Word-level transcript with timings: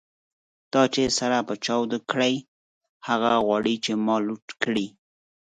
تا 0.71 0.81
چی 0.93 1.03
سر 1.17 1.31
په 1.47 1.53
چا 1.65 1.75
دو 1.89 1.97
کړۍ، 2.11 2.35
هغه 3.07 3.29
غواړی 3.45 3.75
چی 3.83 3.93
ما 4.05 4.15
لوټ 4.27 4.45
کړی 4.63 4.87